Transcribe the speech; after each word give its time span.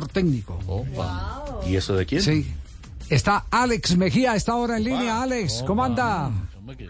director 0.00 0.08
técnico. 0.08 0.58
¿Y 1.66 1.76
eso 1.76 1.96
de 1.96 2.06
quién? 2.06 2.22
Sí. 2.22 2.46
Está 3.08 3.44
Alex 3.50 3.96
Mejía, 3.96 4.36
está 4.36 4.52
ahora 4.52 4.76
en 4.76 4.84
línea. 4.84 5.22
Alex, 5.22 5.64
¿cómo 5.66 5.84
anda? 5.84 6.30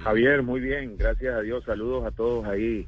Javier, 0.03 0.43
muy 0.43 0.61
bien, 0.61 0.97
gracias 0.99 1.35
a 1.35 1.41
Dios. 1.41 1.65
Saludos 1.65 2.05
a 2.07 2.11
todos 2.11 2.45
ahí. 2.47 2.87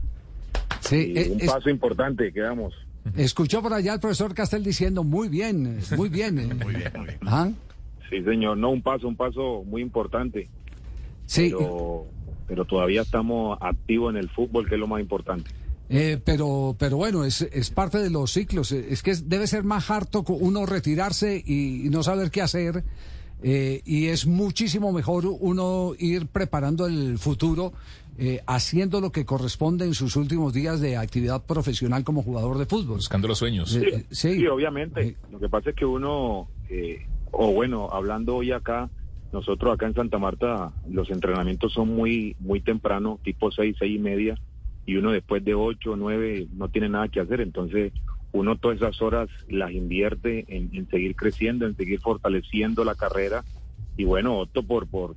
Sí, 0.81 1.13
Y 1.15 1.19
eh, 1.19 1.31
un 1.33 1.41
es- 1.41 1.51
paso 1.51 1.71
importante 1.71 2.33
que 2.33 2.41
damos. 2.41 2.75
escuchó 3.17 3.63
por 3.63 3.73
allá 3.73 3.95
el 3.95 4.01
profesor 4.01 4.35
Castel 4.35 4.63
diciendo, 4.63 5.03
muy 5.03 5.29
bien, 5.29 5.81
muy 5.97 6.09
bien. 6.11 6.39
eh. 6.39 6.47
Muy 6.63 6.75
bien, 6.75 6.93
muy 6.97 7.07
bien. 7.07 7.19
Ajá. 7.27 7.51
Sí, 8.11 8.23
señor. 8.23 8.59
No, 8.59 8.71
un 8.71 8.83
paso, 8.83 9.09
un 9.09 9.17
paso 9.17 9.63
muy 9.67 9.81
importante. 9.81 10.51
Sí, 11.25 11.55
Pero, 11.57 12.05
pero 12.47 12.65
todavía 12.67 13.01
estamos 13.03 13.57
activos 13.63 14.13
en 14.13 14.19
el 14.19 14.29
fútbol, 14.29 14.69
que 14.69 14.75
es 14.75 14.81
lo 14.81 14.87
más 14.87 15.01
importante. 15.01 15.51
Eh, 15.93 16.19
pero, 16.25 16.75
pero 16.79 16.97
bueno, 16.97 17.25
es, 17.25 17.43
es 17.43 17.71
parte 17.71 17.99
de 17.99 18.09
los 18.11 18.33
ciclos. 18.33 18.73
Eh, 18.73 18.87
Es 18.91 19.03
que 19.03 19.11
es- 19.13 19.29
debe 19.29 19.47
ser 19.47 19.63
más 19.63 19.91
harto 19.91 20.25
uno 20.29 20.65
retirarse 20.67 21.43
y, 21.45 21.87
y 21.87 21.91
no 21.91 22.03
saber 22.03 22.31
qué 22.31 22.41
hacer. 22.43 22.83
eh, 23.45 23.83
y 23.85 24.07
es 24.07 24.25
muchísimo 24.27 24.93
mejor 24.93 25.27
uno 25.27 25.95
ir 25.99 26.27
preparando 26.29 26.87
el 26.87 27.19
futuro, 27.19 27.73
eh, 28.17 28.41
haciendo 28.47 29.01
lo 29.01 29.11
que 29.11 29.25
corresponde 29.25 29.85
en 29.85 29.95
sus 29.95 30.15
últimos 30.17 30.53
días 30.53 30.81
de 30.81 30.97
actividad 30.97 31.45
profesional 31.45 32.05
como 32.05 32.23
jugador 32.23 32.57
de 32.59 32.67
fútbol. 32.67 32.97
Buscando 32.99 33.27
los 33.29 33.39
sueños. 33.39 33.75
Eh, 33.75 34.07
sí. 34.13 34.35
Sí, 34.37 34.47
obviamente. 34.47 35.01
Eh, 35.03 35.17
Lo 35.33 35.41
que 35.41 35.49
pasa 35.49 35.71
es 35.71 35.77
que 35.77 35.85
uno, 35.85 36.47
eh, 36.71 37.05
o 37.33 37.53
bueno, 37.53 37.89
hablando 37.91 38.37
hoy 38.37 38.53
acá, 38.53 38.89
nosotros 39.33 39.75
acá 39.75 39.87
en 39.87 39.95
Santa 39.95 40.19
Marta, 40.19 40.73
los 40.89 41.11
entrenamientos 41.11 41.73
son 41.73 41.89
muy, 41.89 42.37
muy 42.39 42.61
temprano, 42.61 43.19
tipo 43.25 43.51
seis, 43.51 43.75
seis 43.79 43.97
y 43.97 43.99
media, 43.99 44.37
y 44.87 44.97
uno 44.97 45.13
después 45.13 45.45
de 45.45 45.55
ocho, 45.55 45.97
nueve, 45.97 46.47
no 46.55 46.69
tiene 46.69 46.89
nada 46.89 47.09
que 47.09 47.21
hacer. 47.21 47.41
Entonces, 47.41 47.93
uno 48.33 48.57
todas 48.57 48.79
esas 48.79 49.01
horas 49.03 49.29
las 49.49 49.73
invierte 49.73 50.45
en, 50.49 50.89
seguir 50.89 51.15
creciendo, 51.15 51.67
en 51.67 51.77
seguir 51.77 52.01
fortaleciendo 52.01 52.85
la 52.85 52.95
carrera. 52.95 53.45
Y 53.97 54.05
bueno, 54.05 54.39
opto 54.39 54.63
por, 54.63 54.87
por, 54.87 55.17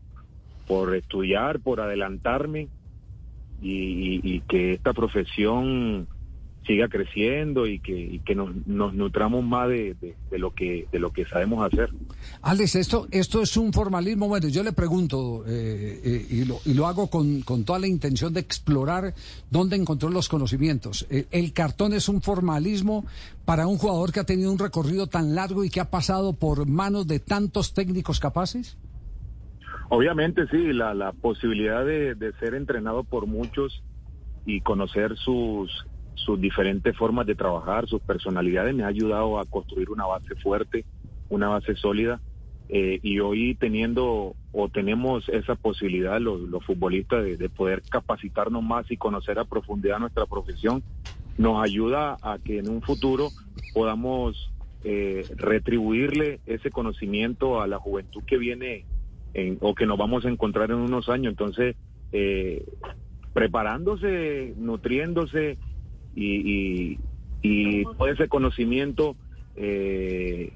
por 0.68 0.96
estudiar, 0.96 1.60
por 1.60 1.80
adelantarme 1.82 2.68
y 3.62 4.42
que 4.42 4.74
esta 4.74 4.94
profesión 4.94 6.08
siga 6.66 6.88
creciendo 6.88 7.68
y 7.68 7.80
que, 7.80 7.98
y 7.98 8.20
que 8.20 8.36
nos, 8.36 8.50
nos 8.68 8.94
nutramos 8.94 9.44
más 9.44 9.70
de, 9.70 9.96
de- 10.02 10.16
de 10.32 10.40
lo 10.40 10.54
que 10.54 10.88
de 10.92 11.00
lo 11.00 11.12
que 11.12 11.26
sabemos 11.26 11.66
hacer. 11.66 11.90
Alex, 12.42 12.76
esto, 12.76 13.08
esto 13.12 13.42
es 13.42 13.56
un 13.58 13.72
formalismo. 13.72 14.28
Bueno, 14.28 14.48
yo 14.50 14.64
le 14.64 14.74
pregunto, 14.74 15.44
eh, 15.48 16.02
eh, 16.04 16.28
y, 16.30 16.46
lo, 16.46 16.58
y 16.66 16.74
lo 16.74 16.88
hago 16.88 17.10
con, 17.10 17.42
con 17.42 17.64
toda 17.64 17.80
la 17.80 17.88
intención 17.88 18.34
de 18.34 18.40
explorar 18.40 19.14
dónde 19.50 19.76
encontró 19.76 20.10
los 20.10 20.28
conocimientos. 20.30 21.06
Eh, 21.10 21.28
¿El 21.32 21.54
cartón 21.54 21.94
es 21.94 22.10
un 22.10 22.22
formalismo 22.22 23.06
para 23.46 23.68
un 23.68 23.78
jugador 23.78 24.12
que 24.12 24.20
ha 24.20 24.26
tenido 24.26 24.52
un 24.52 24.60
recorrido 24.60 25.08
tan 25.08 25.36
largo 25.36 25.64
y 25.64 25.70
que 25.70 25.80
ha 25.80 25.90
pasado 25.92 26.34
por 26.34 26.68
manos 26.68 27.08
de 27.08 27.20
tantos 27.20 27.74
técnicos 27.74 28.20
capaces? 28.20 28.78
Obviamente 29.90 30.48
sí, 30.50 30.74
la, 30.74 30.94
la 30.96 31.12
posibilidad 31.12 31.86
de, 31.86 32.16
de 32.16 32.34
ser 32.40 32.56
entrenado 32.56 33.04
por 33.04 33.28
muchos 33.28 33.84
y 34.48 34.62
conocer 34.62 35.16
sus, 35.18 35.70
sus 36.16 36.40
diferentes 36.42 36.96
formas 36.98 37.28
de 37.28 37.36
trabajar, 37.36 37.88
sus 37.88 38.02
personalidades, 38.02 38.74
me 38.74 38.84
ha 38.84 38.88
ayudado 38.88 39.40
a 39.40 39.46
construir 39.46 39.90
una 39.90 40.06
base 40.06 40.36
fuerte, 40.36 40.86
una 41.30 41.50
base 41.50 41.76
sólida. 41.76 42.20
Eh, 42.68 43.00
y 43.04 43.20
hoy 43.20 43.54
teniendo 43.56 44.34
o 44.52 44.70
tenemos 44.70 45.30
esa 45.30 45.54
posibilidad 45.54 46.20
los, 46.20 46.42
los 46.42 46.64
futbolistas 46.66 47.24
de, 47.24 47.38
de 47.38 47.48
poder 47.50 47.84
capacitarnos 47.84 48.64
más 48.64 48.90
y 48.90 48.98
conocer 48.98 49.38
a 49.38 49.46
profundidad 49.46 50.00
nuestra 50.00 50.26
profesión, 50.26 50.82
nos 51.38 51.62
ayuda 51.64 52.18
a 52.24 52.40
que 52.44 52.58
en 52.60 52.70
un 52.70 52.82
futuro 52.82 53.30
podamos 53.74 54.52
eh, 54.84 55.24
retribuirle 55.36 56.40
ese 56.48 56.72
conocimiento 56.72 57.62
a 57.62 57.68
la 57.68 57.78
juventud 57.78 58.24
que 58.26 58.38
viene 58.38 58.86
en- 59.34 59.58
o 59.62 59.76
que 59.76 59.86
nos 59.86 59.98
vamos 59.98 60.26
a 60.26 60.30
encontrar 60.30 60.72
en 60.72 60.78
unos 60.78 61.08
años. 61.10 61.32
Entonces, 61.32 61.76
eh, 62.14 62.64
preparándose, 63.34 64.54
nutriéndose 64.58 65.58
y, 66.16 66.94
y, 66.94 67.00
y 67.42 67.84
todo 67.84 68.08
ese 68.08 68.28
conocimiento, 68.28 69.16
eh, 69.56 70.54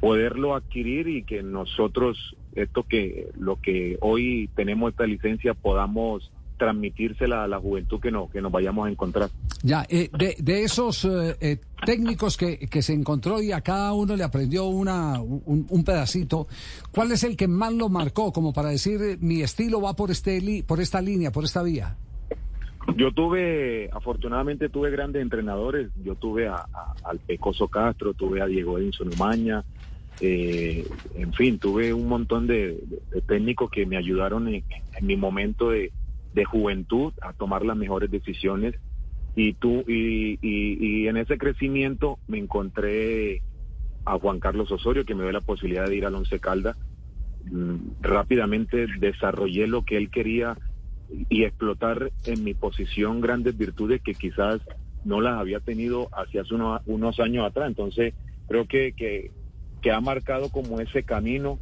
poderlo 0.00 0.54
adquirir 0.54 1.08
y 1.08 1.22
que 1.22 1.42
nosotros, 1.42 2.36
esto 2.54 2.82
que, 2.82 3.28
lo 3.38 3.60
que 3.60 3.96
hoy 4.00 4.50
tenemos 4.54 4.90
esta 4.90 5.06
licencia, 5.06 5.54
podamos 5.54 6.30
transmitírsela 6.58 7.42
a 7.42 7.48
la 7.48 7.58
juventud 7.58 7.98
que, 7.98 8.12
no, 8.12 8.30
que 8.30 8.40
nos 8.40 8.52
vayamos 8.52 8.86
a 8.86 8.90
encontrar. 8.90 9.30
Ya, 9.64 9.84
eh, 9.88 10.10
de, 10.16 10.36
de 10.38 10.62
esos 10.62 11.04
eh, 11.04 11.36
eh, 11.40 11.56
técnicos 11.84 12.36
que, 12.36 12.58
que 12.58 12.82
se 12.82 12.92
encontró 12.92 13.42
y 13.42 13.50
a 13.50 13.60
cada 13.62 13.92
uno 13.92 14.14
le 14.14 14.22
aprendió 14.22 14.66
una, 14.66 15.20
un, 15.20 15.66
un 15.68 15.84
pedacito, 15.84 16.46
¿cuál 16.92 17.10
es 17.10 17.24
el 17.24 17.36
que 17.36 17.48
más 17.48 17.72
lo 17.72 17.88
marcó 17.88 18.32
como 18.32 18.52
para 18.52 18.68
decir 18.68 19.00
eh, 19.02 19.18
mi 19.20 19.42
estilo 19.42 19.80
va 19.80 19.94
por, 19.94 20.12
este 20.12 20.62
por 20.64 20.80
esta 20.80 21.00
línea, 21.00 21.32
por 21.32 21.44
esta 21.44 21.62
vía? 21.62 21.96
Yo 22.96 23.12
tuve, 23.12 23.88
afortunadamente 23.92 24.68
tuve 24.68 24.90
grandes 24.90 25.22
entrenadores. 25.22 25.90
Yo 25.96 26.16
tuve 26.16 26.48
a, 26.48 26.66
al 27.04 27.20
Pecoso 27.20 27.68
Castro, 27.68 28.14
tuve 28.14 28.40
a 28.42 28.46
Diego 28.46 28.78
Edinson 28.78 29.08
Umaña, 29.08 29.64
eh, 30.20 30.86
en 31.14 31.32
fin, 31.32 31.58
tuve 31.58 31.92
un 31.92 32.08
montón 32.08 32.46
de, 32.46 32.78
técnicos 33.26 33.70
que 33.70 33.86
me 33.86 33.96
ayudaron 33.96 34.48
en, 34.48 34.64
en 34.94 35.06
mi 35.06 35.16
momento 35.16 35.70
de, 35.70 35.92
de 36.32 36.44
juventud 36.44 37.12
a 37.22 37.32
tomar 37.32 37.64
las 37.64 37.76
mejores 37.76 38.10
decisiones. 38.10 38.74
Y, 39.34 39.54
tú, 39.54 39.84
y, 39.88 40.38
y- 40.42 41.02
y 41.04 41.08
en 41.08 41.16
ese 41.16 41.38
crecimiento 41.38 42.18
me 42.26 42.38
encontré 42.38 43.42
a 44.04 44.18
Juan 44.18 44.40
Carlos 44.40 44.70
Osorio, 44.70 45.04
que 45.04 45.14
me 45.14 45.22
dio 45.22 45.32
la 45.32 45.40
posibilidad 45.40 45.88
de 45.88 45.96
ir 45.96 46.04
al 46.06 46.14
Once 46.14 46.38
Caldas. 46.40 46.76
Mm, 47.44 47.76
Rápidamente 48.00 48.86
desarrollé 48.98 49.66
lo 49.66 49.84
que 49.84 49.96
él 49.96 50.10
quería 50.10 50.58
y 51.28 51.44
explotar 51.44 52.12
en 52.24 52.42
mi 52.44 52.54
posición 52.54 53.20
grandes 53.20 53.56
virtudes 53.56 54.00
que 54.02 54.14
quizás 54.14 54.60
no 55.04 55.20
las 55.20 55.38
había 55.38 55.60
tenido 55.60 56.08
hacia 56.12 56.42
hace 56.42 56.54
uno- 56.54 56.80
unos 56.86 57.18
años 57.20 57.46
atrás. 57.46 57.68
Entonces, 57.68 58.14
creo 58.48 58.66
que, 58.66 58.92
que, 58.92 59.30
que 59.80 59.90
ha 59.90 60.00
marcado 60.00 60.48
como 60.50 60.80
ese 60.80 61.02
camino 61.02 61.58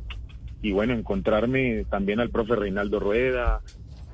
y 0.62 0.72
bueno, 0.72 0.93
encontrarme 0.93 1.87
también 1.88 2.21
al 2.21 2.31
profe 2.31 2.55
Reinaldo 2.55 3.00
Rueda, 3.00 3.62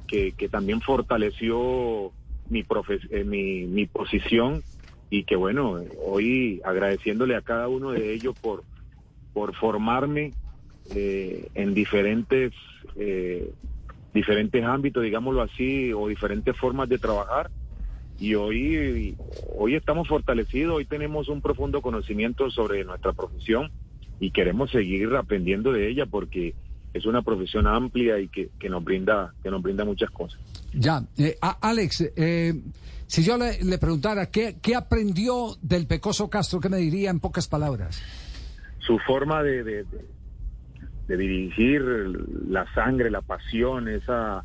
que, 0.07 0.33
que 0.33 0.49
también 0.49 0.81
fortaleció 0.81 2.13
mi, 2.49 2.63
profe- 2.63 3.07
eh, 3.11 3.25
mi, 3.25 3.67
mi 3.67 3.87
posición 3.87 4.63
y 5.11 5.25
que 5.25 5.35
bueno, 5.37 5.83
hoy 6.05 6.61
agradeciéndole 6.65 7.35
a 7.35 7.43
cada 7.43 7.69
uno 7.69 7.91
de 7.93 8.13
ellos 8.13 8.37
por, 8.41 8.65
por 9.33 9.55
formarme 9.57 10.35
eh, 10.95 11.49
en 11.55 11.75
diferentes 11.75 12.53
eh, 12.95 13.51
diferentes 14.17 14.65
ámbitos, 14.65 15.03
digámoslo 15.05 15.43
así, 15.43 15.93
o 15.93 16.09
diferentes 16.09 16.57
formas 16.57 16.89
de 16.89 16.99
trabajar. 16.99 17.51
Y 18.19 18.35
hoy, 18.35 19.15
hoy 19.57 19.75
estamos 19.75 20.09
fortalecidos, 20.09 20.77
hoy 20.77 20.87
tenemos 20.87 21.29
un 21.29 21.43
profundo 21.43 21.83
conocimiento 21.83 22.51
sobre 22.51 22.83
nuestra 22.85 23.13
profesión 23.13 23.71
y 24.19 24.31
queremos 24.31 24.71
seguir 24.71 25.15
aprendiendo 25.15 25.71
de 25.71 25.89
ella 25.91 26.07
porque 26.07 26.55
es 26.95 27.05
una 27.05 27.21
profesión 27.21 27.67
amplia 27.67 28.19
y 28.19 28.29
que, 28.29 28.49
que 28.59 28.71
nos 28.71 28.83
brinda 28.83 29.35
que 29.43 29.51
nos 29.51 29.61
brinda 29.61 29.85
muchas 29.85 30.11
cosas. 30.11 30.41
Ya, 30.73 31.03
eh, 31.19 31.37
Alex, 31.61 32.11
eh, 32.17 32.55
si 33.07 33.23
yo 33.23 33.37
le, 33.37 33.63
le 33.63 33.77
preguntara 33.77 34.31
¿qué, 34.31 34.57
qué 34.63 34.75
aprendió 34.75 35.55
del 35.61 35.87
Pecoso 35.87 36.31
Castro, 36.31 36.59
¿qué 36.59 36.71
me 36.71 36.79
diría 36.79 37.11
en 37.11 37.21
pocas 37.21 37.47
palabras? 37.49 38.03
su 38.79 38.99
forma 39.01 39.43
de, 39.43 39.65
de, 39.65 39.83
de- 39.85 40.16
de 41.09 41.17
dirigir 41.17 41.83
la 42.49 42.67
sangre, 42.75 43.11
la 43.11 43.23
pasión, 43.23 43.89
esa, 43.89 44.45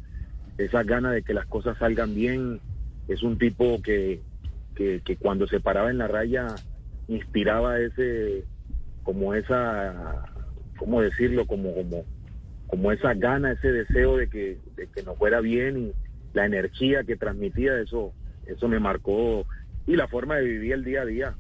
gana 0.84 1.12
de 1.12 1.24
que 1.24 1.34
las 1.34 1.46
cosas 1.48 1.78
salgan 1.78 2.14
bien, 2.14 2.60
es 3.08 3.24
un 3.24 3.38
tipo 3.38 3.82
que, 3.82 4.22
que, 4.76 5.02
que 5.04 5.18
cuando 5.18 5.48
se 5.48 5.60
paraba 5.60 5.90
en 5.90 5.98
la 5.98 6.08
raya 6.08 6.48
inspiraba 7.08 7.80
ese, 7.80 8.46
como 9.04 9.34
esa, 9.34 10.24
¿cómo 10.78 11.02
decirlo? 11.02 11.46
Como, 11.46 11.74
como, 11.74 12.06
como 12.68 12.92
esa 12.92 13.14
gana, 13.14 13.52
ese 13.52 13.72
deseo 13.72 14.18
de 14.18 14.28
que, 14.28 14.58
de 14.76 14.88
que 14.88 15.04
nos 15.04 15.18
fuera 15.18 15.42
bien 15.42 15.78
y 15.78 15.92
la 16.34 16.46
energía 16.46 17.04
que 17.04 17.18
transmitía, 17.18 17.80
eso, 17.80 18.14
eso 18.46 18.68
me 18.68 18.80
marcó 18.80 19.46
y 19.88 19.96
la 19.96 20.08
forma 20.08 20.38
de 20.38 20.46
vivir 20.46 20.74
el 20.74 20.84
día 20.84 21.02
a 21.02 21.06
día. 21.06 21.34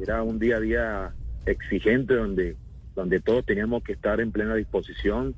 Era 0.00 0.22
un 0.22 0.38
día 0.38 0.56
a 0.56 0.60
día 0.60 1.12
exigente 1.46 2.14
donde, 2.14 2.56
donde 2.94 3.20
todos 3.20 3.44
teníamos 3.44 3.82
que 3.82 3.92
estar 3.92 4.20
en 4.20 4.32
plena 4.32 4.54
disposición. 4.54 5.34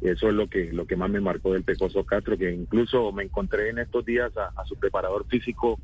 Eso 0.00 0.28
es 0.28 0.34
lo 0.34 0.48
que, 0.48 0.72
lo 0.72 0.86
que 0.86 0.96
más 0.96 1.10
me 1.10 1.20
marcó 1.20 1.52
del 1.52 1.64
Pecoso 1.64 2.04
Castro, 2.04 2.36
que 2.36 2.52
incluso 2.52 3.12
me 3.12 3.24
encontré 3.24 3.70
en 3.70 3.78
estos 3.78 4.04
días 4.04 4.30
a, 4.36 4.60
a 4.60 4.64
su 4.66 4.76
preparador 4.76 5.26
físico 5.26 5.78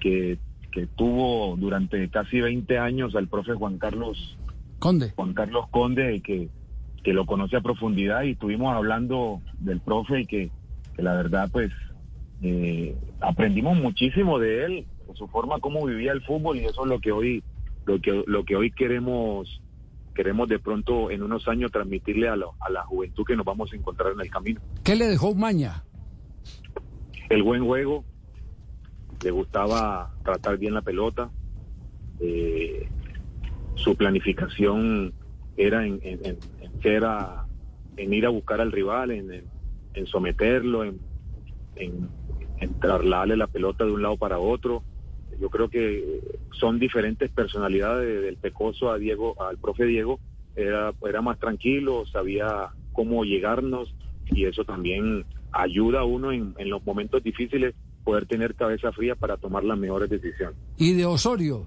que, 0.00 0.38
que 0.72 0.86
tuvo 0.86 1.56
durante 1.56 2.08
casi 2.10 2.40
20 2.40 2.78
años 2.78 3.14
al 3.14 3.28
profe 3.28 3.54
Juan 3.54 3.78
Carlos 3.78 4.36
Conde. 4.78 5.12
Juan 5.16 5.32
Carlos 5.32 5.66
Conde, 5.70 6.20
que, 6.20 6.48
que 7.02 7.12
lo 7.12 7.24
conoce 7.24 7.56
a 7.56 7.60
profundidad 7.60 8.24
y 8.24 8.32
estuvimos 8.32 8.74
hablando 8.74 9.40
del 9.58 9.80
profe 9.80 10.20
y 10.20 10.26
que, 10.26 10.50
que 10.94 11.02
la 11.02 11.14
verdad 11.14 11.48
pues 11.50 11.72
eh, 12.42 12.94
aprendimos 13.20 13.78
muchísimo 13.78 14.38
de 14.38 14.64
él, 14.64 14.86
de 15.08 15.14
su 15.14 15.28
forma 15.28 15.60
como 15.60 15.86
vivía 15.86 16.12
el 16.12 16.22
fútbol 16.22 16.58
y 16.58 16.66
eso 16.66 16.84
es 16.84 16.90
lo 16.90 17.00
que 17.00 17.12
hoy 17.12 17.42
lo 17.86 18.00
que, 18.00 18.24
lo 18.26 18.44
que 18.44 18.56
hoy 18.56 18.70
queremos 18.72 19.62
queremos 20.16 20.48
de 20.48 20.58
pronto 20.58 21.10
en 21.10 21.22
unos 21.22 21.46
años 21.46 21.70
transmitirle 21.70 22.28
a, 22.28 22.32
a 22.32 22.70
la 22.70 22.82
juventud 22.84 23.24
que 23.24 23.36
nos 23.36 23.44
vamos 23.44 23.72
a 23.72 23.76
encontrar 23.76 24.12
en 24.12 24.20
el 24.20 24.30
camino. 24.30 24.60
¿Qué 24.82 24.96
le 24.96 25.06
dejó 25.06 25.34
Maña? 25.34 25.84
El 27.28 27.42
buen 27.42 27.64
juego, 27.64 28.04
le 29.22 29.30
gustaba 29.30 30.14
tratar 30.24 30.56
bien 30.58 30.74
la 30.74 30.82
pelota, 30.82 31.30
eh, 32.20 32.88
su 33.74 33.94
planificación 33.94 35.12
era 35.56 35.86
en, 35.86 36.00
en, 36.02 36.38
en 37.96 38.12
ir 38.12 38.26
a 38.26 38.28
buscar 38.30 38.60
al 38.60 38.72
rival, 38.72 39.10
en, 39.10 40.06
someterlo, 40.06 40.84
en, 40.84 40.98
en, 41.76 42.08
trasladarle 42.80 43.36
la 43.36 43.46
pelota 43.46 43.84
de 43.84 43.92
un 43.92 44.02
lado 44.02 44.16
para 44.16 44.38
otro. 44.38 44.82
Yo 45.40 45.50
creo 45.50 45.68
que 45.68 46.20
son 46.58 46.78
diferentes 46.78 47.30
personalidades 47.30 48.22
del 48.22 48.36
Pecoso 48.36 48.90
a 48.90 48.98
Diego, 48.98 49.40
al 49.40 49.58
profe 49.58 49.84
Diego. 49.84 50.18
Era, 50.54 50.92
era 51.06 51.20
más 51.20 51.38
tranquilo, 51.38 52.04
sabía 52.06 52.68
cómo 52.92 53.24
llegarnos 53.24 53.94
y 54.26 54.46
eso 54.46 54.64
también 54.64 55.26
ayuda 55.52 56.00
a 56.00 56.04
uno 56.04 56.32
en, 56.32 56.54
en 56.58 56.70
los 56.70 56.84
momentos 56.84 57.22
difíciles 57.22 57.74
poder 58.04 58.26
tener 58.26 58.54
cabeza 58.54 58.92
fría 58.92 59.16
para 59.16 59.36
tomar 59.36 59.64
las 59.64 59.76
mejores 59.76 60.08
decisiones. 60.08 60.56
¿Y 60.78 60.94
de 60.94 61.04
Osorio? 61.04 61.66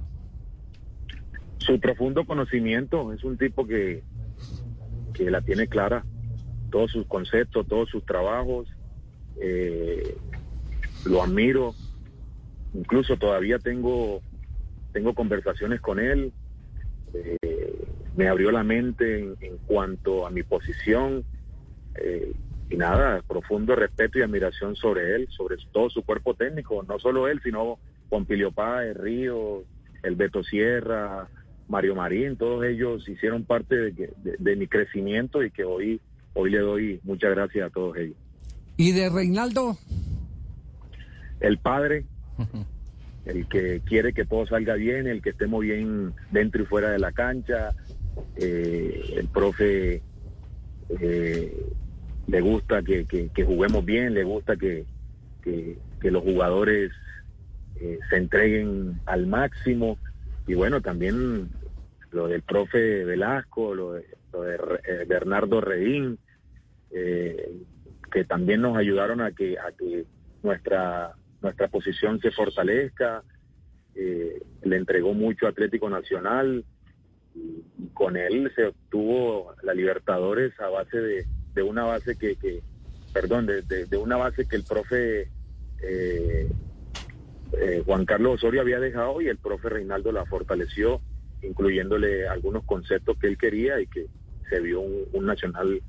Su 1.57 1.79
profundo 1.79 2.25
conocimiento, 2.25 3.11
es 3.11 3.23
un 3.25 3.37
tipo 3.37 3.67
que, 3.67 4.03
que 5.13 5.29
la 5.29 5.41
tiene 5.41 5.67
clara, 5.67 6.05
todos 6.71 6.91
sus 6.91 7.05
conceptos, 7.07 7.67
todos 7.67 7.89
sus 7.89 8.05
trabajos, 8.05 8.69
eh, 9.41 10.17
lo 11.05 11.21
admiro, 11.21 11.75
incluso 12.73 13.17
todavía 13.17 13.59
tengo, 13.59 14.21
tengo 14.93 15.13
conversaciones 15.13 15.81
con 15.81 15.99
él, 15.99 16.31
eh, 17.13 17.85
me 18.15 18.27
abrió 18.27 18.51
la 18.51 18.63
mente 18.63 19.19
en, 19.19 19.57
cuanto 19.65 20.27
a 20.27 20.29
mi 20.29 20.43
posición, 20.43 21.23
eh, 21.95 22.33
y 22.69 22.75
nada, 22.75 23.23
profundo 23.27 23.75
respeto 23.75 24.19
y 24.19 24.21
admiración 24.21 24.75
sobre 24.75 25.15
él, 25.15 25.27
sobre 25.29 25.57
todo 25.71 25.89
su 25.89 26.03
cuerpo 26.03 26.35
técnico, 26.35 26.83
no 26.87 26.99
solo 26.99 27.27
él, 27.27 27.39
sino 27.43 27.79
Pompilio 28.09 28.51
Páez, 28.51 28.95
Río, 28.95 29.63
el 30.03 30.15
Beto 30.15 30.43
Sierra, 30.43 31.27
Mario 31.67 31.95
Marín, 31.95 32.35
todos 32.35 32.65
ellos 32.65 33.07
hicieron 33.07 33.43
parte 33.43 33.75
de, 33.91 34.55
mi 34.55 34.67
crecimiento 34.67 35.43
y 35.43 35.51
que 35.51 35.63
hoy, 35.63 36.01
hoy 36.33 36.49
le 36.49 36.59
doy 36.59 36.99
muchas 37.03 37.31
gracias 37.31 37.67
a 37.67 37.69
todos 37.69 37.95
ellos. 37.97 38.17
¿Y 38.77 38.91
de 38.91 39.09
Reinaldo? 39.09 39.77
El 41.39 41.59
padre, 41.59 42.05
el 43.25 43.47
que 43.47 43.81
quiere 43.85 44.13
que 44.13 44.25
todo 44.25 44.45
salga 44.47 44.75
bien, 44.75 45.07
el 45.07 45.21
que 45.21 45.31
estemos 45.31 45.61
bien 45.61 46.13
dentro 46.31 46.63
y 46.63 46.65
fuera 46.65 46.89
de 46.91 46.99
la 46.99 47.11
cancha, 47.11 47.73
eh, 48.35 49.13
el 49.17 49.27
profe 49.27 50.01
eh, 50.99 51.65
le 52.27 52.41
gusta 52.41 52.81
que, 52.81 53.29
juguemos 53.45 53.85
bien, 53.85 54.13
le 54.13 54.23
gusta 54.23 54.55
que, 54.55 54.85
los 56.01 56.23
jugadores 56.23 56.91
eh, 57.79 57.99
se 58.09 58.17
entreguen 58.17 58.99
al 59.05 59.27
máximo. 59.27 59.97
Y 60.47 60.55
bueno, 60.55 60.81
también 60.81 61.49
lo 62.11 62.27
del 62.27 62.41
profe 62.41 63.05
Velasco, 63.05 63.75
lo 63.75 63.93
de, 63.93 64.05
Bernardo 65.07 65.59
Redín, 65.59 66.17
que 66.89 68.23
también 68.27 68.61
nos 68.61 68.77
ayudaron 68.77 69.21
a 69.21 69.31
que, 69.31 69.57
a 69.57 69.71
que 69.77 70.05
nuestra, 70.43 71.15
nuestra 71.41 71.67
posición 71.67 72.19
se 72.19 72.31
fortalezca. 72.31 73.23
le 73.95 74.75
entregó 74.75 75.13
mucho 75.13 75.47
Atlético 75.47 75.89
Nacional 75.89 76.63
y 77.35 77.87
con 77.93 78.17
él 78.17 78.51
se 78.55 78.67
obtuvo 78.67 79.53
la 79.63 79.73
Libertadores 79.73 80.57
a 80.59 80.69
base 80.69 81.25
de 81.53 81.63
una 81.63 81.83
base 81.83 82.17
que, 82.17 82.35
que 82.35 82.61
perdón, 83.13 83.45
de, 83.45 83.61
de, 83.61 83.97
una 83.97 84.17
base 84.17 84.47
que 84.47 84.55
el 84.55 84.63
profe 84.63 85.29
eh, 85.81 86.49
eh, 87.53 87.83
Juan 87.85 88.05
Carlos 88.05 88.35
Osorio 88.35 88.61
había 88.61 88.79
dejado 88.79 89.21
y 89.21 89.27
el 89.27 89.37
profe 89.37 89.69
Reinaldo 89.69 90.11
la 90.11 90.25
fortaleció, 90.25 91.01
incluyéndole 91.41 92.27
algunos 92.27 92.63
conceptos 92.65 93.17
que 93.17 93.27
él 93.27 93.37
quería 93.37 93.79
y 93.81 93.87
que 93.87 94.07
se 94.49 94.59
vio 94.59 94.81
un, 94.81 95.05
un 95.13 95.25
nacional 95.25 95.81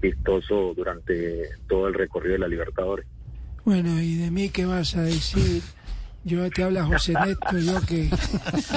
vistoso 0.00 0.74
durante 0.74 1.48
todo 1.68 1.88
el 1.88 1.94
recorrido 1.94 2.34
de 2.34 2.40
la 2.40 2.48
Libertadores. 2.48 3.06
Bueno, 3.64 4.00
¿y 4.00 4.16
de 4.16 4.30
mí 4.30 4.50
qué 4.50 4.66
vas 4.66 4.94
a 4.96 5.02
decir? 5.02 5.62
Yo 6.24 6.48
te 6.50 6.62
habla 6.62 6.84
José 6.86 7.12
Neto, 7.12 7.58
yo 7.58 7.80
que, 7.86 8.08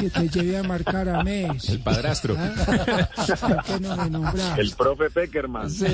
te 0.09 0.27
llevé 0.29 0.57
a 0.57 0.63
marcar 0.63 1.07
a 1.07 1.23
Messi. 1.23 1.73
El 1.73 1.79
padrastro. 1.79 2.35
¿Ah? 2.37 3.63
qué 3.65 3.79
no 3.79 4.19
me 4.21 4.61
El 4.61 4.71
profe 4.77 5.09
Peckerman. 5.09 5.69
Sí. 5.69 5.85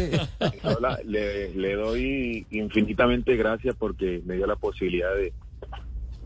le, 1.06 1.54
le, 1.54 1.76
doy 1.76 2.48
infinitamente 2.50 3.36
gracias 3.36 3.76
porque 3.78 4.22
me 4.26 4.36
dio 4.36 4.48
la 4.48 4.56
posibilidad 4.56 5.14
de, 5.16 5.32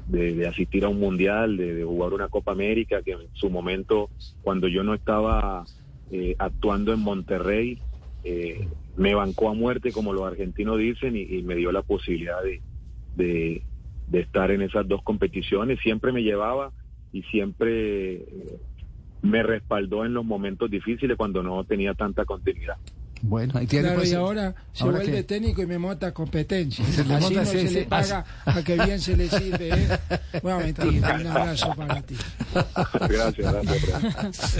de, 0.07 0.47
asistir 0.47 0.85
a 0.85 0.89
un 0.89 0.99
mundial, 0.99 1.57
de, 1.57 1.83
jugar 1.83 2.13
una 2.13 2.29
Copa 2.29 2.53
América, 2.53 3.01
que 3.01 3.11
en 3.11 3.27
su 3.33 3.49
momento, 3.49 4.09
cuando 4.41 4.67
yo 4.67 4.83
no 4.83 4.93
estaba 4.93 5.65
eh, 6.11 6.35
actuando 6.39 6.93
en 6.93 6.99
Monterrey, 6.99 7.79
eh, 8.23 8.67
me 8.97 9.13
bancó 9.13 9.49
a 9.49 9.53
muerte, 9.53 9.91
como 9.91 10.11
los 10.11 10.23
argentinos 10.23 10.77
dicen, 10.77 11.15
y, 11.15 11.41
me 11.43 11.55
dio 11.55 11.71
la 11.71 11.83
posibilidad 11.83 12.41
de 12.43 13.63
de 14.07 14.21
estar 14.21 14.51
en 14.51 14.61
esas 14.61 14.87
dos 14.87 15.03
competiciones. 15.03 15.79
Siempre 15.81 16.11
me 16.11 16.23
llevaba 16.23 16.71
y 17.11 17.23
siempre 17.23 18.25
me 19.21 19.43
respaldó 19.43 20.05
en 20.05 20.13
los 20.13 20.25
momentos 20.25 20.71
difíciles 20.71 21.17
cuando 21.17 21.43
no 21.43 21.63
tenía 21.63 21.93
tanta 21.93 22.25
continuidad. 22.25 22.77
Bueno, 23.21 23.53
ahí 23.55 23.67
tiene 23.67 23.83
claro, 23.85 23.99
pues, 23.99 24.11
y 24.11 24.15
ahora 24.15 24.55
se 24.73 24.83
vuelve 24.83 25.23
técnico 25.23 25.61
y 25.61 25.65
me 25.65 25.77
monta 25.77 26.13
competencia. 26.13 26.85
Se 26.85 27.01
Así 27.01 27.33
no 27.33 27.45
se 27.45 27.63
le 27.63 27.83
paga 27.85 28.25
a 28.45 28.61
que 28.61 28.75
bien 28.75 28.99
se 28.99 29.17
le 29.17 29.29
sirve. 29.29 29.69
¿eh? 29.69 29.99
Bueno, 30.41 30.59
mentira, 30.59 31.15
un 31.15 31.27
abrazo 31.27 31.73
para 31.75 32.01
ti. 32.01 32.15
Gracias, 33.09 33.53
gracias. 33.53 34.57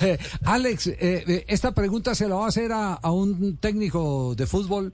Eh, 0.00 0.18
Alex, 0.44 0.88
eh, 0.88 1.44
esta 1.48 1.72
pregunta 1.72 2.14
se 2.14 2.28
la 2.28 2.34
va 2.36 2.46
a 2.46 2.48
hacer 2.48 2.72
a, 2.72 2.94
a 2.94 3.10
un 3.12 3.56
técnico 3.58 4.34
de 4.34 4.46
fútbol 4.46 4.92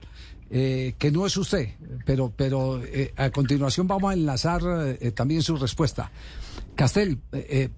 eh, 0.55 0.93
que 0.99 1.09
no 1.09 1.25
es 1.25 1.35
usted, 1.35 1.69
pero, 2.05 2.31
pero 2.35 2.79
eh, 2.83 3.11
a 3.17 3.31
continuación 3.31 3.87
vamos 3.87 4.11
a 4.11 4.13
enlazar 4.13 4.61
eh, 5.01 5.09
también 5.09 5.41
su 5.41 5.57
respuesta. 5.57 6.11
Castel, 6.75 7.19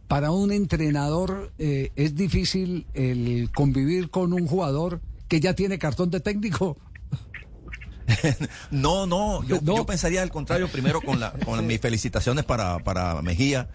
para 0.07 0.31
un 0.31 0.51
entrenador 0.51 1.51
es 1.57 2.15
difícil 2.15 2.87
el 2.93 3.49
convivir 3.53 4.09
con 4.09 4.33
un 4.33 4.47
jugador 4.47 5.01
que 5.27 5.39
ya 5.39 5.53
tiene 5.53 5.77
cartón 5.77 6.09
de 6.11 6.19
técnico. 6.19 6.77
no, 8.71 9.05
no 9.05 9.43
yo, 9.43 9.85
pensaría 9.85 10.21
al 10.21 10.29
contrario, 10.29 10.67
primero 10.67 11.01
con, 11.01 11.19
la, 11.19 11.33
con 11.33 11.65
mis 11.65 11.81
felicitaciones 11.81 12.45
para, 12.45 12.79
para 12.79 13.21
Mejía, 13.21 13.69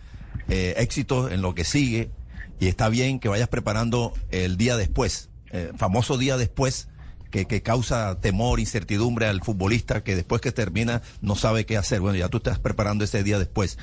éxito 0.49 1.31
en 1.31 1.43
lo 1.43 1.55
que 1.55 1.65
sigue, 1.65 2.11
y 2.59 2.69
está 2.69 2.89
bien 2.89 3.21
que 3.21 3.29
vayas 3.29 3.49
preparando 3.49 4.15
el 4.31 4.57
día 4.57 4.77
después, 4.77 5.31
famoso 5.77 6.17
día 6.17 6.37
después, 6.37 6.90
que, 7.31 7.63
causa 7.63 8.21
temor, 8.21 8.61
incertidumbre 8.61 9.27
al 9.27 9.43
futbolista 9.43 10.03
que 10.03 10.17
después 10.17 10.41
que 10.41 10.53
termina 10.53 11.03
no 11.21 11.37
sabe 11.37 11.67
qué 11.67 11.77
hacer. 11.77 12.01
Bueno, 12.01 12.19
ya 12.19 12.29
tú 12.29 12.39
estás 12.39 12.59
preparando 12.59 13.05
ese 13.05 13.23
día 13.23 13.39
después. 13.39 13.79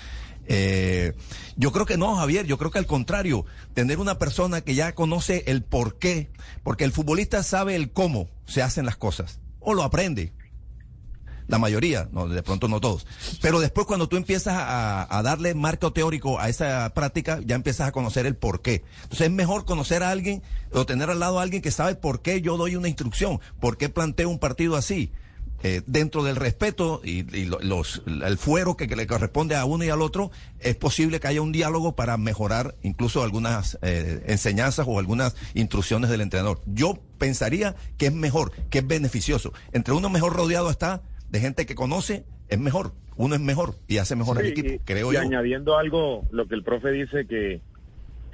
Eh, 0.47 1.13
yo 1.55 1.71
creo 1.71 1.85
que 1.85 1.97
no, 1.97 2.15
Javier, 2.15 2.45
yo 2.45 2.57
creo 2.57 2.71
que 2.71 2.79
al 2.79 2.85
contrario, 2.85 3.45
tener 3.73 3.99
una 3.99 4.17
persona 4.17 4.61
que 4.61 4.75
ya 4.75 4.95
conoce 4.95 5.43
el 5.47 5.63
por 5.63 5.97
qué, 5.97 6.29
porque 6.63 6.85
el 6.85 6.91
futbolista 6.91 7.43
sabe 7.43 7.75
el 7.75 7.91
cómo 7.91 8.29
se 8.45 8.61
hacen 8.61 8.85
las 8.85 8.95
cosas, 8.95 9.39
o 9.59 9.73
lo 9.73 9.83
aprende, 9.83 10.31
la 11.47 11.57
mayoría, 11.57 12.09
no, 12.11 12.27
de 12.27 12.43
pronto 12.43 12.67
no 12.67 12.79
todos. 12.79 13.07
Pero 13.41 13.59
después 13.59 13.87
cuando 13.87 14.07
tú 14.07 14.17
empiezas 14.17 14.55
a, 14.57 15.21
darle 15.23 15.55
marco 15.55 15.91
teórico 15.91 16.39
a 16.39 16.49
esa 16.49 16.93
práctica, 16.93 17.39
ya 17.45 17.55
empiezas 17.55 17.87
a 17.87 17.91
conocer 17.91 18.25
el 18.25 18.35
por 18.35 18.61
qué. 18.61 18.83
Entonces 19.03 19.27
es 19.27 19.33
mejor 19.33 19.65
conocer 19.65 20.03
a 20.03 20.11
alguien 20.11 20.43
o 20.71 20.85
tener 20.85 21.09
al 21.09 21.19
lado 21.19 21.39
a 21.39 21.43
alguien 21.43 21.61
que 21.61 21.71
sabe 21.71 21.95
por 21.95 22.21
qué 22.21 22.41
yo 22.41 22.57
doy 22.57 22.75
una 22.75 22.87
instrucción, 22.87 23.39
por 23.59 23.77
qué 23.77 23.89
planteo 23.89 24.29
un 24.29 24.39
partido 24.39 24.75
así. 24.75 25.11
Eh, 25.63 25.81
dentro 25.87 26.23
del 26.23 26.35
respeto 26.35 27.01
y, 27.03 27.23
los, 27.45 28.03
el 28.05 28.37
fuero 28.37 28.77
que, 28.77 28.85
le 28.85 29.07
corresponde 29.07 29.55
a 29.55 29.65
uno 29.65 29.83
y 29.83 29.89
al 29.89 30.03
otro, 30.03 30.29
es 30.59 30.75
posible 30.75 31.19
que 31.19 31.27
haya 31.27 31.41
un 31.41 31.51
diálogo 31.51 31.95
para 31.95 32.15
mejorar 32.17 32.75
incluso 32.83 33.23
algunas 33.23 33.79
eh, 33.81 34.23
enseñanzas 34.27 34.85
o 34.87 34.99
algunas 34.99 35.35
instrucciones 35.55 36.11
del 36.11 36.21
entrenador. 36.21 36.61
Yo 36.67 36.99
pensaría 37.17 37.75
que 37.97 38.07
es 38.07 38.13
mejor, 38.13 38.51
que 38.69 38.79
es 38.79 38.87
beneficioso. 38.87 39.51
Entre 39.71 39.95
uno 39.95 40.09
mejor 40.09 40.33
rodeado 40.33 40.69
está, 40.69 41.01
de 41.29 41.39
gente 41.39 41.65
que 41.65 41.75
conoce, 41.75 42.25
es 42.49 42.59
mejor. 42.59 42.93
Uno 43.15 43.35
es 43.35 43.41
mejor 43.41 43.75
y 43.87 43.97
hace 43.97 44.15
mejor 44.15 44.39
el 44.39 44.47
equipo, 44.47 44.83
creo 44.85 45.11
y 45.11 45.15
yo. 45.15 45.21
añadiendo 45.21 45.77
algo, 45.77 46.27
lo 46.31 46.47
que 46.47 46.55
el 46.55 46.63
profe 46.63 46.91
dice 46.91 47.25
que 47.25 47.61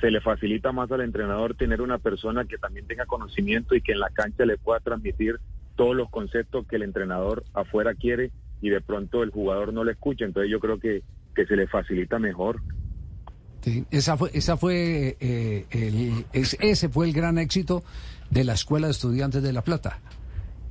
se 0.02 0.12
le 0.12 0.20
facilita 0.20 0.74
más 0.74 0.92
al 0.92 1.00
entrenador 1.00 1.56
tener 1.56 1.82
una 1.82 1.98
persona 1.98 2.44
que 2.44 2.58
también 2.58 2.86
tenga 2.86 3.06
conocimiento 3.06 3.74
y 3.74 3.82
que 3.82 3.94
en 3.94 4.00
la 4.00 4.10
cancha 4.10 4.46
le 4.46 4.58
pueda 4.58 4.82
transmitir 4.82 5.40
todos 5.78 5.96
los 5.96 6.10
conceptos 6.10 6.68
que 6.68 6.76
el 6.76 6.84
entrenador 6.84 7.46
afuera 7.54 7.94
quiere 7.94 8.32
y 8.62 8.70
de 8.70 8.82
pronto 8.82 9.24
el 9.24 9.30
jugador 9.30 9.74
no 9.74 9.86
le 9.86 9.94
escucha. 9.94 10.26
Entonces 10.26 10.52
yo 10.52 10.60
creo 10.60 10.78
que, 10.78 11.04
que 11.34 11.46
se 11.46 11.56
le 11.56 11.68
facilita 11.68 12.20
mejor. 12.20 12.62
esa 13.92 14.18
fue, 14.18 14.30
esa 14.34 14.58
fue 14.58 15.16
eh, 15.22 15.66
el, 15.72 16.26
ese 16.34 16.90
fue 16.90 17.08
el 17.08 17.14
gran 17.14 17.38
éxito 17.38 17.84
de 18.30 18.44
la 18.44 18.54
Escuela 18.54 18.88
de 18.88 18.92
Estudiantes 18.92 19.42
de 19.42 19.54
La 19.54 19.64
Plata, 19.64 20.00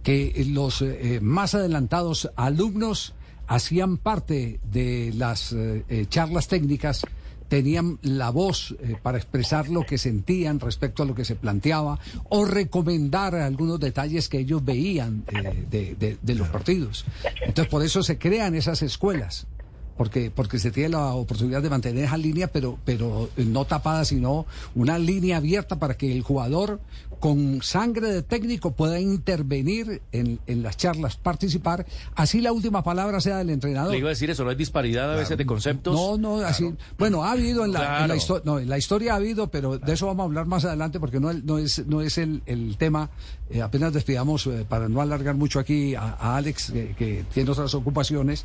que 0.03 0.47
los 0.49 0.83
eh, 0.83 1.21
más 1.23 1.55
adelantados 1.55 2.31
alumnos 2.37 3.15
hacían 3.47 3.99
parte 3.99 4.61
de 4.71 5.13
las 5.17 5.53
eh, 5.53 6.07
charlas 6.09 6.49
técnicas 6.49 7.03
tenían 7.49 7.99
la 8.01 8.31
voz 8.31 8.75
para 9.03 9.19
expresar 9.19 9.69
lo 9.69 9.85
que 9.85 9.99
sentían 9.99 10.59
respecto 10.59 11.03
a 11.03 11.07
lo 11.07 11.15
que 11.15 11.27
se 11.27 11.37
planteaba 11.37 11.99
o 12.31 12.47
recomendar 12.47 13.35
algunos 13.35 13.79
detalles 13.79 14.31
que 14.31 14.39
ellos 14.39 14.65
veían 14.65 15.23
de, 15.71 16.17
de, 16.23 16.35
los 16.35 16.49
partidos. 16.49 17.05
Entonces, 17.43 17.71
por 17.71 17.83
eso 17.83 18.03
se 18.03 18.17
crean 18.17 18.55
esas 18.55 18.81
escuelas 18.81 19.47
porque, 19.97 20.31
porque 20.31 20.59
se 20.59 20.71
tiene 20.71 20.91
la 20.91 21.15
oportunidad 21.15 21.63
de 21.63 21.71
mantener 21.71 22.05
esa 22.05 22.17
línea, 22.17 22.49
pero, 22.49 22.79
pero 22.85 23.29
no 23.37 23.65
tapada, 23.65 24.05
sino 24.05 24.47
una 24.75 24.99
línea 24.99 25.39
abierta 25.39 25.79
para 25.79 25.95
que 25.95 26.13
el 26.13 26.23
jugador 26.23 26.81
con 27.23 27.63
sangre 27.63 28.13
de 28.13 28.23
técnico 28.23 28.73
pueda 28.73 28.99
intervenir 28.99 30.03
en, 30.11 30.41
en 30.49 30.63
las 30.65 30.77
charlas, 30.77 31.17
participar, 31.17 31.87
así 32.17 32.41
la 32.41 32.51
última 32.51 32.83
palabra 32.83 33.21
sea 33.21 33.39
del 33.39 33.51
entrenador. 33.51 33.93
Le 33.93 33.99
iba 33.99 34.09
a 34.09 34.11
decir 34.11 34.29
eso, 34.31 34.43
¿no 34.43 34.51
hay 34.51 34.57
disparidad 34.57 35.13
a 35.13 35.15
veces 35.15 35.39
de 35.39 35.47
conceptos? 35.47 35.95
No, 35.95 36.19
no, 36.19 36.45
así, 36.45 36.75
bueno, 36.99 37.23
ha 37.23 37.31
habido 37.31 37.65
en 37.65 37.73
la, 37.73 38.09
no, 38.45 38.59
en 38.59 38.69
la 38.69 38.77
historia 38.77 39.13
ha 39.13 39.17
habido, 39.17 39.53
pero 39.53 39.79
de 39.79 39.93
eso 39.93 40.07
vamos 40.07 40.25
a 40.25 40.25
hablar 40.25 40.47
más 40.47 40.65
adelante 40.65 40.99
porque 40.99 41.21
no, 41.21 41.33
no 41.33 41.59
es, 41.59 41.87
no 41.87 42.01
es 42.01 42.19
el, 42.19 42.43
el 42.47 42.77
tema, 42.77 43.11
eh, 43.53 43.61
apenas 43.61 43.93
despidamos, 43.93 44.47
eh, 44.47 44.65
para 44.67 44.89
no 44.89 45.01
alargar 45.01 45.35
mucho 45.35 45.59
aquí 45.59 45.95
a, 45.95 46.37
Alex, 46.37 46.73
que 46.97 47.25
tiene 47.33 47.51
otras 47.51 47.75
ocupaciones, 47.75 48.45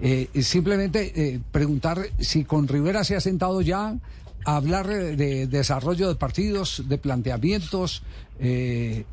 eh, 0.00 0.28
simplemente 0.42 1.40
preguntar 1.52 1.98
si 2.18 2.44
con 2.44 2.66
Rivera 2.66 3.04
se 3.04 3.16
ha 3.16 3.20
sentado 3.20 3.60
ya 3.60 3.96
hablar 4.44 4.86
de 4.86 5.46
desarrollo 5.46 6.08
de 6.08 6.14
partidos, 6.14 6.84
de 6.88 6.98
planteamientos, 6.98 8.02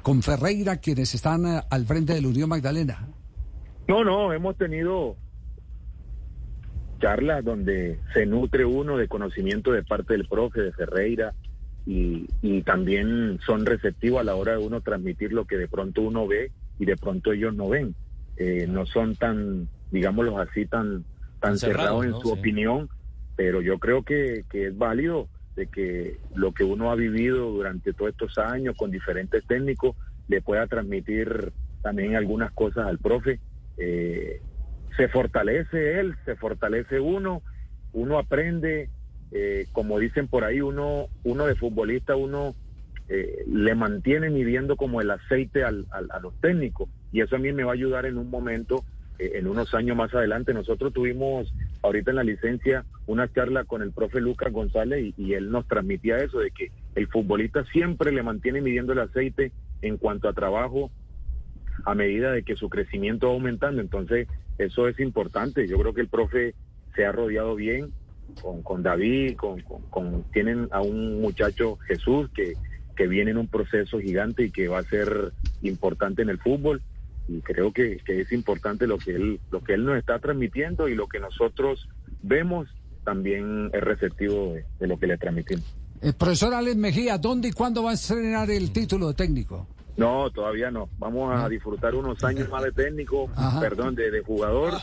con 0.02 0.22
Ferreira, 0.22 0.78
quienes 0.78 1.16
están 1.16 1.46
al 1.46 1.86
frente 1.86 2.14
de 2.14 2.22
la 2.22 2.28
Unión 2.28 2.50
Magdalena. 2.50 3.08
No, 3.88 4.04
no, 4.04 4.32
hemos 4.32 4.58
tenido 4.58 5.16
charlas 7.02 7.44
donde 7.44 8.00
se 8.14 8.26
nutre 8.26 8.64
uno 8.64 8.98
de 8.98 9.08
conocimiento 9.08 9.72
de 9.72 9.84
parte 9.84 10.14
del 10.14 10.28
profe, 10.28 10.62
de 10.62 10.72
Ferreira, 10.72 11.34
y, 11.86 12.28
también 12.64 13.40
son 13.46 13.66
receptivos 13.66 14.22
a 14.22 14.24
la 14.24 14.36
hora 14.36 14.54
de 14.54 14.66
uno 14.66 14.82
transmitir 14.82 15.34
lo 15.34 15.46
que 15.46 15.58
de 15.58 15.68
pronto 15.68 16.02
uno 16.02 16.28
ve 16.28 16.52
y 16.80 16.86
de 16.86 16.96
pronto 16.96 17.34
ellos 17.34 17.54
no 17.54 17.70
ven. 17.70 17.94
Eh, 18.38 18.68
no 18.68 18.86
son 18.86 19.16
tan, 19.16 19.68
digámoslo 19.92 20.40
así, 20.40 20.66
tan, 20.66 21.04
tan 21.40 21.58
cerrados 21.58 22.06
en 22.06 22.14
su 22.14 22.32
opinión 22.32 22.90
pero 23.36 23.62
yo 23.62 23.80
creo 23.80 24.04
que, 24.04 24.46
que 24.50 24.68
es 24.68 24.78
válido 24.78 25.28
de 25.56 25.68
que 25.68 26.18
lo 26.36 26.52
que 26.54 26.64
uno 26.64 26.92
ha 26.92 26.96
vivido 26.96 27.52
durante 27.52 27.94
todos 27.94 28.12
estos 28.12 28.38
años 28.38 28.76
con 28.78 28.92
diferentes 28.92 29.46
técnicos 29.46 29.96
le 30.28 30.42
pueda 30.42 30.68
transmitir 30.68 31.52
también 31.82 32.16
algunas 32.16 32.52
cosas 32.52 32.88
al 32.88 32.98
profe. 32.98 33.40
Eh, 33.78 34.42
se 34.96 35.08
fortalece 35.08 36.00
él, 36.00 36.16
se 36.26 36.36
fortalece 36.36 37.00
uno, 37.00 37.42
uno 37.92 38.20
aprende, 38.20 38.90
eh, 39.34 39.68
como 39.72 40.00
dicen 40.00 40.28
por 40.28 40.44
ahí, 40.44 40.62
uno, 40.62 41.08
uno 41.24 41.46
de 41.46 41.56
futbolista, 41.56 42.16
uno 42.16 42.56
eh, 43.10 43.44
le 43.48 43.76
mantiene 43.76 44.30
midiendo 44.30 44.78
como 44.78 45.02
el 45.02 45.12
aceite 45.12 45.64
al, 45.64 45.86
a 45.92 46.20
los 46.20 46.40
técnicos 46.40 46.88
y 47.12 47.22
eso 47.22 47.36
a 47.36 47.40
mí 47.40 47.52
me 47.52 47.64
va 47.64 47.72
a 47.72 47.76
ayudar 47.76 48.06
en 48.06 48.18
un 48.18 48.30
momento 48.30 48.84
eh, 49.20 49.34
en 49.36 49.48
unos 49.48 49.74
años 49.76 49.96
más 49.96 50.14
adelante. 50.14 50.54
Nosotros 50.54 50.92
tuvimos 50.92 51.54
ahorita 51.84 52.10
en 52.10 52.18
la 52.18 52.24
licencia 52.24 52.86
una 53.06 53.32
charla 53.32 53.64
con 53.64 53.84
el 53.84 53.92
profe 53.92 54.20
Lucas 54.20 54.52
González 54.52 55.14
y, 55.18 55.34
él 55.34 55.52
nos 55.52 55.68
transmitía 55.68 56.18
eso, 56.18 56.40
de 56.40 56.50
que 56.52 56.72
el 56.96 57.08
futbolista 57.08 57.64
siempre 57.66 58.12
le 58.12 58.24
mantiene 58.24 58.62
midiendo 58.62 58.94
el 58.94 59.00
aceite 59.00 59.52
en 59.82 59.98
cuanto 59.98 60.28
a 60.28 60.34
trabajo 60.34 60.90
a 61.86 61.94
medida 61.94 62.32
de 62.32 62.44
que 62.44 62.56
su 62.56 62.70
crecimiento 62.70 63.28
va 63.28 63.34
aumentando. 63.34 63.82
Entonces, 63.82 64.28
eso 64.58 64.88
es 64.88 65.00
importante. 65.00 65.68
Yo 65.68 65.78
creo 65.78 65.94
que 65.94 66.02
el 66.02 66.08
profe 66.08 66.56
se 66.96 67.06
ha 67.06 67.12
rodeado 67.12 67.56
bien 67.56 67.92
con, 68.42 68.62
con 68.64 68.84
David, 68.84 69.36
con, 69.36 69.62
con, 69.90 70.24
tienen 70.32 70.68
a 70.72 70.82
un 70.82 71.22
muchacho 71.22 71.78
Jesús 71.88 72.30
que, 72.34 72.54
que 72.96 73.08
viene 73.08 73.32
en 73.32 73.38
un 73.38 73.48
proceso 73.48 74.00
gigante 74.00 74.46
y 74.46 74.52
que 74.52 74.68
va 74.68 74.80
a 74.80 74.84
ser 74.84 75.34
importante 75.62 76.22
en 76.22 76.30
el 76.30 76.40
fútbol 76.40 76.82
y 77.28 77.42
creo 77.42 77.72
que, 77.72 78.02
es 78.06 78.32
importante 78.32 78.88
lo 78.88 78.98
que 78.98 79.12
él 79.12 79.40
lo 79.52 79.64
que 79.64 79.74
él 79.74 79.86
nos 79.86 79.98
está 79.98 80.20
transmitiendo 80.20 80.88
y 80.88 80.96
lo 80.96 81.08
que 81.08 81.20
nosotros 81.20 81.88
vemos 82.22 82.68
también 83.04 83.70
es 83.74 83.82
receptivo 83.82 84.54
de, 84.80 84.88
lo 84.88 84.98
que 84.98 85.08
le 85.08 85.18
transmitimos. 85.18 85.66
El 86.02 86.10
eh, 86.10 86.14
profesor 86.14 86.54
Alex 86.54 86.76
Mejía, 86.76 87.18
¿dónde 87.18 87.50
y 87.50 87.52
cuándo 87.52 87.84
va 87.84 87.92
a 87.92 87.94
estrenar 87.94 88.50
el 88.50 88.72
título 88.72 89.10
de 89.10 89.14
técnico? 89.14 89.68
No, 89.96 90.30
todavía 90.32 90.72
no. 90.72 90.90
Vamos 90.98 91.38
a 91.38 91.48
disfrutar 91.48 91.94
unos 91.94 92.24
años 92.24 92.50
más 92.50 92.64
de 92.64 92.72
técnico, 92.72 93.30
perdón, 93.60 93.94
de, 93.94 94.10
de, 94.10 94.22
jugador. 94.22 94.74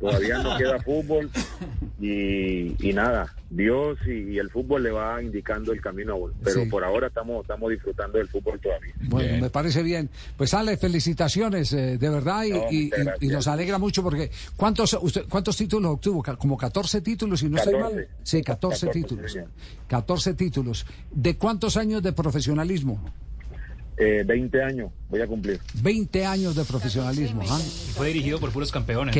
Todavía 0.00 0.38
no 0.38 0.56
queda 0.56 0.80
fútbol. 0.80 1.30
Y, 1.98 2.92
nada, 2.92 3.34
Dios 3.48 3.98
y, 4.06 4.36
el 4.38 4.50
fútbol 4.50 4.82
le 4.82 4.90
va 4.90 5.22
indicando 5.22 5.72
el 5.72 5.80
camino 5.80 6.12
a 6.12 6.16
uno. 6.16 6.34
Pero 6.44 6.68
por 6.68 6.84
ahora 6.84 7.06
estamos, 7.06 7.42
estamos 7.42 7.70
disfrutando 7.70 8.18
del 8.18 8.28
fútbol 8.28 8.60
todavía. 8.60 8.92
Bueno, 9.00 9.42
me 9.42 9.50
parece 9.50 9.82
bien. 9.82 10.10
Pues 10.36 10.52
Ale, 10.52 10.76
felicitaciones, 10.76 11.72
eh, 11.72 11.96
de 11.96 12.10
verdad, 12.10 12.44
y, 12.70 12.90
nos 13.28 13.48
alegra 13.48 13.78
mucho 13.78 14.02
porque 14.02 14.30
¿cuántos 14.56 14.92
usted, 15.00 15.24
cuántos 15.28 15.56
títulos 15.56 15.92
obtuvo? 15.92 16.22
Como 16.38 16.56
14 16.56 17.00
títulos, 17.00 17.42
y 17.42 17.48
no 17.48 17.56
estoy 17.56 17.74
mal. 17.74 18.08
Sí, 18.22 18.42
14, 18.42 18.88
títulos. 18.88 19.38
14 19.88 20.34
títulos. 20.34 20.86
¿De 21.10 21.36
cuántos 21.36 21.76
años 21.76 22.02
de 22.02 22.12
profesionalismo? 22.12 23.00
Eh, 23.98 24.24
20 24.26 24.62
años 24.62 24.90
voy 25.08 25.22
a 25.22 25.26
cumplir. 25.26 25.58
20 25.82 26.26
años 26.26 26.54
de 26.54 26.64
profesionalismo. 26.64 27.42
¿ah? 27.48 27.58
fue 27.94 28.08
dirigido 28.08 28.38
por 28.38 28.52
puros 28.52 28.70
campeones. 28.70 29.16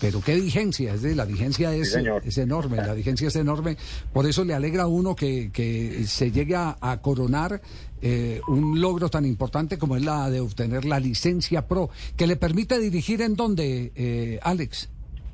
Pero 0.00 0.22
qué 0.22 0.36
vigencia, 0.36 0.94
es 0.94 1.02
de, 1.02 1.14
la 1.14 1.26
vigencia 1.26 1.74
es, 1.74 1.94
es, 1.94 2.38
enorme, 2.38 2.78
la 2.78 2.94
vigencia 2.94 3.28
es 3.28 3.36
enorme. 3.36 3.76
Por 4.12 4.26
eso 4.26 4.44
le 4.44 4.54
alegra 4.54 4.84
a 4.84 4.86
uno 4.86 5.14
que, 5.14 5.50
que 5.52 6.04
se 6.04 6.30
llegue 6.30 6.54
a, 6.56 6.76
coronar 7.02 7.60
eh, 8.00 8.40
un 8.48 8.80
logro 8.80 9.10
tan 9.10 9.26
importante 9.26 9.78
como 9.78 9.96
es 9.96 10.04
la 10.04 10.30
de 10.30 10.40
obtener 10.40 10.86
la 10.86 10.98
licencia 10.98 11.66
pro, 11.66 11.90
que 12.16 12.26
le 12.26 12.36
permite 12.36 12.78
dirigir 12.78 13.20
en 13.20 13.36
dónde, 13.36 13.92
eh, 13.94 14.38
Alex. 14.42 14.90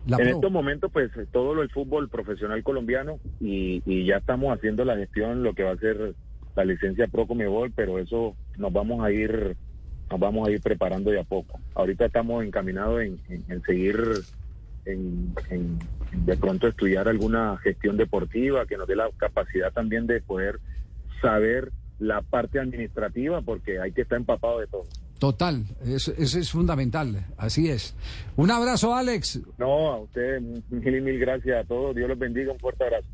en 0.08 0.28
estos 0.28 0.50
momentos, 0.50 0.90
pues 0.92 1.10
todo 1.30 1.54
lo 1.54 1.60
del 1.60 1.70
fútbol 1.70 2.08
profesional 2.08 2.62
colombiano 2.64 3.20
y, 3.40 3.82
y 3.86 4.06
ya 4.06 4.16
estamos 4.16 4.56
haciendo 4.56 4.84
la 4.84 4.96
gestión, 4.96 5.44
lo 5.44 5.54
que 5.54 5.62
va 5.62 5.72
a 5.72 5.76
ser 5.76 6.14
la 6.54 6.64
licencia 6.64 7.06
Pro 7.06 7.26
Comebol, 7.26 7.72
pero 7.74 7.98
eso 7.98 8.36
nos 8.58 8.72
vamos 8.72 9.04
a 9.04 9.10
ir 9.10 9.56
nos 10.10 10.20
vamos 10.20 10.46
a 10.46 10.50
ir 10.50 10.60
preparando 10.60 11.10
de 11.10 11.20
a 11.20 11.24
poco. 11.24 11.58
Ahorita 11.74 12.04
estamos 12.04 12.44
encaminados 12.44 13.00
en, 13.00 13.62
seguir 13.64 13.96
en, 14.84 15.32
de 16.12 16.36
pronto 16.36 16.68
estudiar 16.68 17.08
alguna 17.08 17.56
gestión 17.58 17.96
deportiva 17.96 18.66
que 18.66 18.76
nos 18.76 18.86
dé 18.86 18.94
la 18.94 19.08
capacidad 19.16 19.72
también 19.72 20.06
de 20.06 20.20
poder 20.20 20.60
saber 21.22 21.72
la 21.98 22.20
parte 22.20 22.58
administrativa 22.58 23.40
porque 23.40 23.80
hay 23.80 23.92
que 23.92 24.02
estar 24.02 24.18
empapado 24.18 24.60
de 24.60 24.66
todo. 24.66 24.84
Total, 25.18 25.64
eso, 25.86 26.12
eso, 26.18 26.38
es 26.40 26.50
fundamental, 26.50 27.24
así 27.38 27.70
es. 27.70 27.94
Un 28.34 28.50
abrazo, 28.50 28.92
Alex. 28.92 29.40
No, 29.56 29.92
a 29.92 30.00
usted, 30.00 30.40
mil 30.40 30.96
y 30.96 31.00
mil 31.00 31.18
gracias 31.20 31.64
a 31.64 31.66
todos. 31.66 31.94
Dios 31.94 32.08
los 32.08 32.18
bendiga, 32.18 32.52
un 32.52 32.58
fuerte 32.58 32.82
abrazo. 32.82 33.06